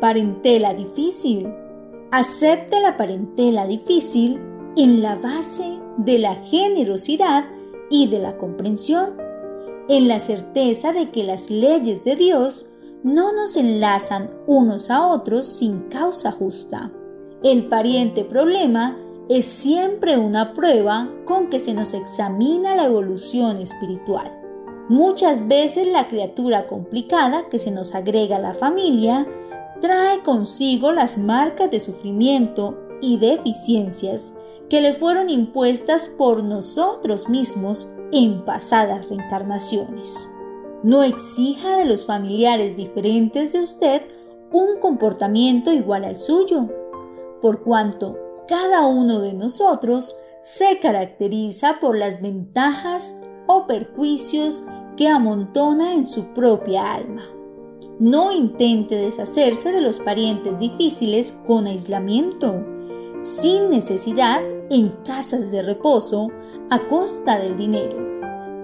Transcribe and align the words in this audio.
parentela 0.00 0.74
difícil. 0.74 1.52
Acepte 2.10 2.80
la 2.80 2.96
parentela 2.96 3.66
difícil 3.66 4.40
en 4.76 5.02
la 5.02 5.16
base 5.16 5.78
de 5.98 6.18
la 6.18 6.34
generosidad 6.36 7.44
y 7.90 8.08
de 8.08 8.18
la 8.18 8.36
comprensión, 8.38 9.16
en 9.88 10.08
la 10.08 10.20
certeza 10.20 10.92
de 10.92 11.10
que 11.10 11.24
las 11.24 11.50
leyes 11.50 12.04
de 12.04 12.16
Dios 12.16 12.70
no 13.02 13.32
nos 13.32 13.56
enlazan 13.56 14.30
unos 14.46 14.90
a 14.90 15.06
otros 15.06 15.46
sin 15.46 15.80
causa 15.88 16.32
justa. 16.32 16.92
El 17.42 17.66
pariente 17.68 18.24
problema 18.24 18.98
es 19.28 19.44
siempre 19.46 20.16
una 20.16 20.54
prueba 20.54 21.10
con 21.24 21.48
que 21.48 21.60
se 21.60 21.74
nos 21.74 21.94
examina 21.94 22.74
la 22.74 22.86
evolución 22.86 23.58
espiritual. 23.58 24.32
Muchas 24.88 25.48
veces 25.48 25.86
la 25.86 26.08
criatura 26.08 26.66
complicada 26.66 27.48
que 27.50 27.58
se 27.58 27.70
nos 27.70 27.94
agrega 27.94 28.36
a 28.36 28.40
la 28.40 28.54
familia 28.54 29.26
trae 29.80 30.22
consigo 30.22 30.92
las 30.92 31.18
marcas 31.18 31.70
de 31.70 31.80
sufrimiento 31.80 32.78
y 33.00 33.18
deficiencias 33.18 34.32
que 34.68 34.80
le 34.80 34.92
fueron 34.92 35.30
impuestas 35.30 36.08
por 36.08 36.42
nosotros 36.42 37.28
mismos 37.28 37.88
en 38.12 38.44
pasadas 38.44 39.08
reencarnaciones. 39.08 40.28
No 40.82 41.02
exija 41.02 41.76
de 41.76 41.84
los 41.84 42.06
familiares 42.06 42.76
diferentes 42.76 43.52
de 43.52 43.60
usted 43.60 44.02
un 44.52 44.78
comportamiento 44.80 45.72
igual 45.72 46.04
al 46.04 46.18
suyo, 46.18 46.68
por 47.42 47.62
cuanto 47.62 48.16
cada 48.46 48.86
uno 48.86 49.20
de 49.20 49.34
nosotros 49.34 50.16
se 50.40 50.78
caracteriza 50.80 51.78
por 51.80 51.96
las 51.96 52.22
ventajas 52.22 53.14
o 53.46 53.66
perjuicios 53.66 54.64
que 54.96 55.08
amontona 55.08 55.92
en 55.92 56.06
su 56.06 56.32
propia 56.32 56.94
alma. 56.94 57.37
No 57.98 58.30
intente 58.30 58.94
deshacerse 58.94 59.72
de 59.72 59.80
los 59.80 59.98
parientes 59.98 60.56
difíciles 60.58 61.36
con 61.46 61.66
aislamiento, 61.66 62.64
sin 63.20 63.70
necesidad 63.70 64.40
en 64.70 64.90
casas 65.04 65.50
de 65.50 65.62
reposo 65.62 66.30
a 66.70 66.86
costa 66.86 67.40
del 67.40 67.56
dinero, 67.56 67.96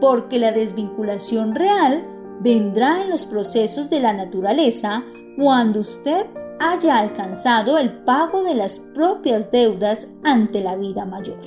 porque 0.00 0.38
la 0.38 0.52
desvinculación 0.52 1.54
real 1.56 2.06
vendrá 2.40 3.02
en 3.02 3.10
los 3.10 3.26
procesos 3.26 3.90
de 3.90 3.98
la 3.98 4.12
naturaleza 4.12 5.04
cuando 5.36 5.80
usted 5.80 6.26
haya 6.60 6.98
alcanzado 6.98 7.78
el 7.78 8.04
pago 8.04 8.44
de 8.44 8.54
las 8.54 8.78
propias 8.78 9.50
deudas 9.50 10.06
ante 10.22 10.60
la 10.60 10.76
vida 10.76 11.06
mayor. 11.06 11.40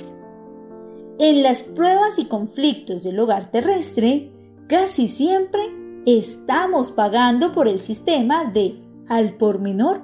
En 1.18 1.42
las 1.42 1.62
pruebas 1.62 2.18
y 2.18 2.26
conflictos 2.26 3.02
del 3.02 3.18
hogar 3.18 3.50
terrestre, 3.50 4.30
casi 4.68 5.08
siempre 5.08 5.77
estamos 6.16 6.90
pagando 6.90 7.52
por 7.52 7.68
el 7.68 7.80
sistema 7.80 8.44
de 8.44 8.80
al 9.08 9.34
por 9.34 9.60
menor 9.60 10.00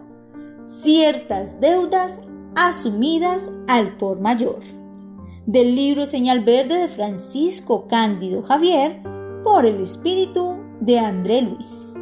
ciertas 0.82 1.60
deudas 1.60 2.20
asumidas 2.56 3.50
al 3.68 3.96
por 3.96 4.20
mayor. 4.20 4.60
Del 5.46 5.74
libro 5.74 6.04
Señal 6.06 6.40
Verde 6.40 6.76
de 6.76 6.88
Francisco 6.88 7.86
Cándido 7.88 8.42
Javier 8.42 9.02
por 9.42 9.64
el 9.64 9.80
espíritu 9.80 10.56
de 10.80 10.98
André 10.98 11.42
Luis. 11.42 11.94